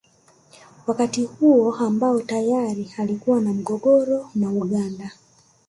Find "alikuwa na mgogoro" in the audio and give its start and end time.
2.97-4.29